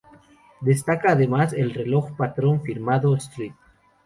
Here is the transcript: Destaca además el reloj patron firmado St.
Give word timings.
Destaca 0.61 1.11
además 1.11 1.53
el 1.53 1.75
reloj 1.75 2.17
patron 2.17 2.63
firmado 2.63 3.15
St. 3.17 3.53